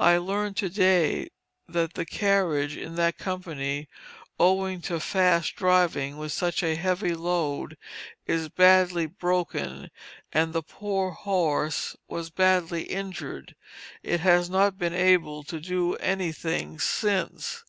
[0.00, 1.28] I learn to day,
[1.68, 3.88] that the carriage in that company,
[4.36, 7.76] owing to fast driving with such a heavy load,
[8.26, 9.92] is badly broken,
[10.32, 13.54] and the poor horse was badly injured;
[14.02, 17.62] it has not been able to do anything since.